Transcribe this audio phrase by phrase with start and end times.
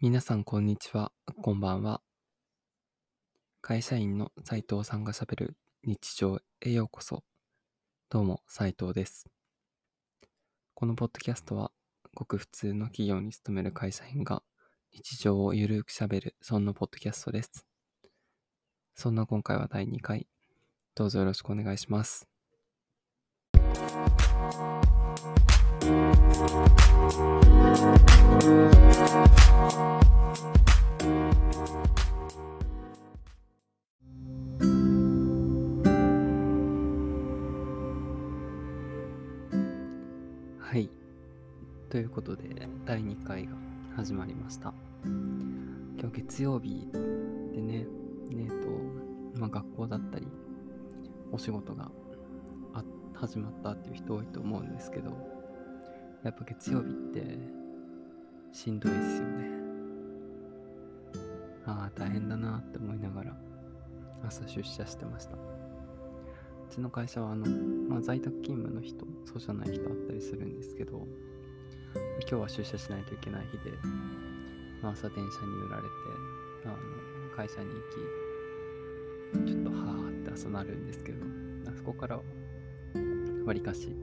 [0.00, 1.10] 皆さんこんにちは、
[1.42, 2.00] こんばんは。
[3.60, 7.24] 会社員の斉藤さんがしゃべる日常へようこそ。
[8.08, 9.26] どうも、斉藤です。
[10.74, 11.72] このポッドキャストは、
[12.14, 14.44] ごく普通の企業に勤める会社員が
[14.92, 17.66] 日常をゆるくしゃべる、そんなポッドキャストです。
[18.94, 20.28] そんな今回は第2回、
[20.94, 22.28] どうぞよろしくお願いします。
[25.88, 25.94] は
[40.76, 40.90] い。
[41.88, 43.52] ということで、第2回が
[43.96, 44.74] 始まりました。
[45.04, 46.86] 今日月曜日
[47.54, 47.86] でね、
[48.28, 50.28] ねと、まあ、学校だったり、
[51.32, 51.90] お仕事が
[53.14, 55.37] 始まったっていう人多いと思うんですけど、
[56.24, 57.38] やっぱ月曜日って
[58.52, 59.50] しんどいですよね。
[61.64, 63.36] ああ、大変だなって思いながら
[64.26, 65.34] 朝出社してました。
[65.34, 65.38] う
[66.70, 67.46] ちの会社はあの、
[67.88, 71.06] まあ、在宅勤務の人、そうじゃない人あったりするんですけど、
[72.20, 73.70] 今日は出社しないといけない日で、
[74.82, 75.88] まあ、朝電車に揺られて、
[76.66, 76.76] あの
[77.36, 77.68] 会社に
[79.34, 81.24] 行き、ちょっとはーって朝なるんですけど、
[81.68, 82.22] あそこからは、
[83.46, 83.94] わりかし、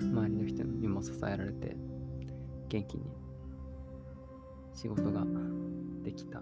[0.00, 1.76] 周りの人にも支えられて、
[2.68, 3.04] 元気に
[4.74, 5.24] 仕事が
[6.02, 6.40] できた、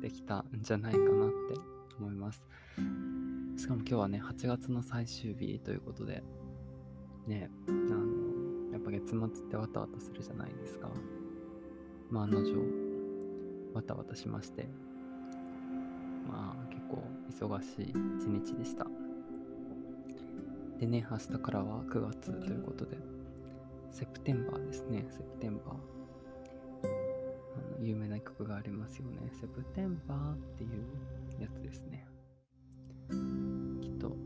[0.00, 1.60] できたんじゃないかなって
[1.98, 2.46] 思います。
[3.56, 6.22] しかも今日はね、8月の最終日ということで、
[7.26, 10.90] ね、あの、やっぱ月末ってわたわたするじゃないですか。
[12.10, 12.54] まあ、案の定、
[13.72, 14.68] わたわたしまして、
[16.28, 18.86] まあ、結構忙しい一日でした。
[20.78, 22.96] でね、明日からは9月ということで、
[23.90, 25.68] セプテンバーですね、セプテンバー。
[27.56, 29.30] あの有名な曲がありますよね。
[29.40, 32.06] セプテンバーっていうやつですね。
[33.80, 34.16] きっと、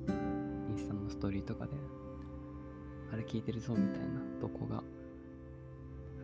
[0.69, 1.73] インスタのストーリーとかで、
[3.13, 4.83] あれ聞いてるぞみたいな投稿が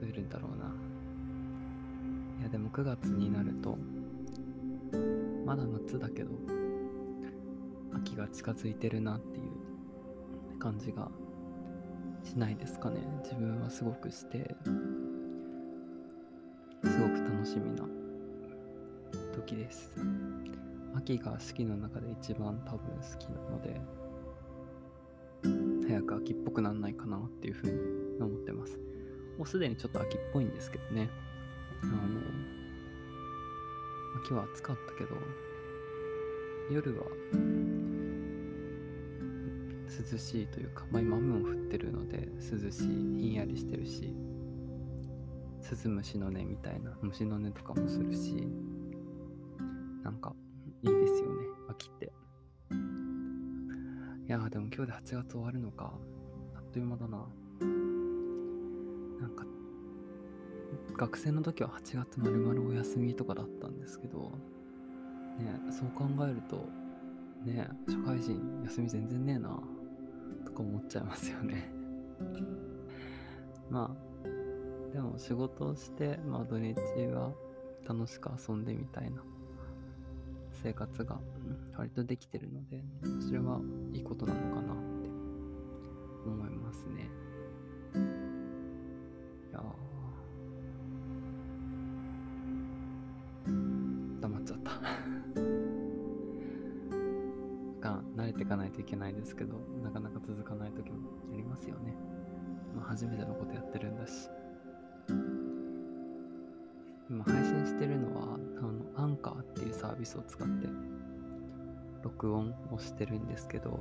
[0.01, 0.75] 増えるんだろうな。
[2.41, 3.77] いや、でも9月になると、
[5.45, 6.31] まだ夏だけど、
[7.93, 9.54] 秋が近づいてるなっていう
[10.65, 11.11] 感じが
[12.23, 13.03] しないですかね。
[13.23, 14.57] 自分はすごくして、
[16.83, 17.87] すごく楽しみな
[19.35, 19.93] 時です。
[20.97, 23.79] 秋が四季の中で一番多分好きなので、
[25.87, 27.73] 早く秋っぽくなんないかなっていうふうに
[28.19, 28.81] 思ってます。
[29.37, 31.11] もうすでにちょっと秋っぽいんですけどね。
[31.83, 31.93] あの、
[34.25, 35.15] 秋は暑かったけど、
[36.71, 37.05] 夜は
[40.03, 44.15] 涼しいというか、まあ、今雨も降ってるので涼しい、ひんやりしてるし、
[45.61, 48.49] スズムシの音みたいな虫の音とかもするし、
[50.03, 50.35] なんか
[50.83, 52.13] いいですよね、秋って。
[54.27, 55.93] いやでも今日で8月終わるのか。
[56.55, 57.27] あっという間だな。
[59.21, 59.47] なんか、
[60.97, 64.33] 学生の時は8月まるまるお休みとかだったんですけど、
[65.39, 66.69] ね、そう考えると、
[67.45, 69.63] ね、社会人休み全然ねえな、
[70.63, 71.71] 思っちゃいますよね。
[73.71, 76.77] まあ、でも仕事をして、まあ土日
[77.13, 77.33] は
[77.87, 79.23] 楽しく遊んでみたいな
[80.63, 81.19] 生活が
[81.77, 82.83] 割とできてるので、
[83.21, 83.61] それは
[83.93, 85.09] いいことなのかなって
[86.27, 87.11] 思いますね。
[89.51, 89.63] いや
[94.21, 95.14] 黙っちゃった。
[98.45, 100.99] いかないといけないですけど、なかなか続かない時も
[101.33, 101.95] ありますよね。
[102.77, 104.29] まあ、初めてのことやってるんだし。
[107.09, 110.69] 今配信してるのは、あの、アンカーっていうサービスを使って、
[112.03, 113.81] 録音をしてるんですけど、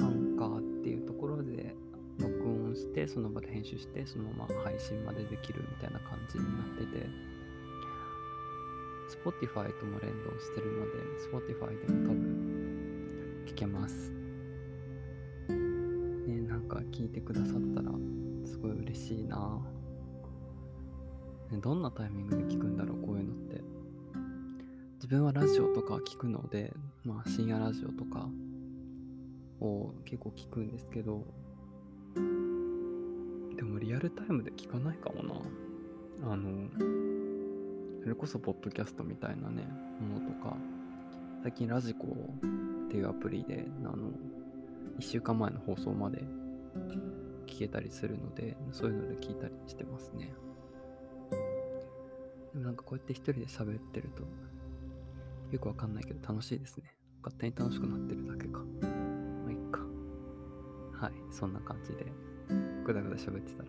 [0.00, 1.74] アンカーっていうところで、
[2.18, 7.06] 録音して、その場で編集して、そのまま配信までできるみたいな感じになってて、
[9.24, 10.92] Spotify とも連動してるので、
[11.30, 12.35] Spotify でも多分
[13.56, 14.12] けます。
[15.48, 17.90] ね、なんか聞いてくださったら、
[18.44, 19.58] すごい嬉しいな
[21.50, 23.62] ね、どんなタイミングで聞くんだろう、こういうのって。
[24.96, 26.74] 自分はラジオとか聞くので、
[27.04, 28.28] まあ深夜ラジオとか
[29.60, 31.24] を結構聞くんですけど、
[32.14, 36.32] でもリアルタイムで聞かないかもな。
[36.32, 36.68] あの、
[38.02, 39.66] それこそポッドキャストみたいなね、
[40.00, 40.56] ものとか、
[41.46, 44.10] 最近ラジコっていうアプリで、あの、
[44.98, 46.24] 1週間前の放送まで
[47.46, 50.34] 聞けたりするので、そういうので聞いたりしてますね。
[52.52, 54.24] でもなんかこうやって一人で喋ってると、
[55.52, 56.96] よくわかんないけど楽しいですね。
[57.22, 58.58] 勝手に楽しくなってるだけか。
[58.58, 59.78] まあ、いっか。
[61.00, 62.06] はい、そんな感じで、
[62.84, 63.68] ぐだぐだ喋ってたら、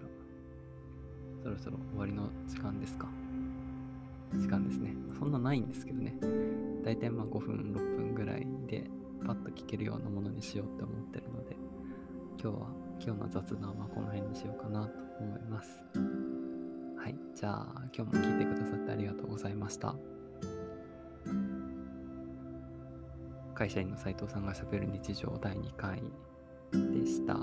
[1.44, 3.08] そろそろ終わりの時間ですか。
[4.34, 4.96] 時間ですね。
[5.18, 6.18] そんなないんですけどね。
[6.84, 8.90] だいたいまあ5分、6分ぐらいで
[9.26, 11.56] パッと聞けるようなものにしようって思ってるので、
[12.42, 12.68] 今日は、
[13.00, 15.84] 今日の雑談はこの辺にしようかなと思います。
[16.98, 19.96] はい、じゃあ今日も聞いてくださってありがとうございました。
[23.54, 26.04] 会社員の斉藤さんがしゃべる日常第2回
[26.72, 27.36] でした。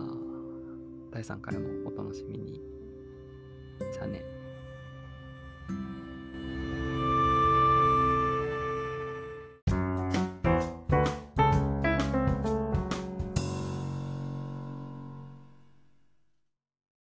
[1.11, 2.61] 第3回もお楽しみに。
[3.93, 4.34] じゃあね。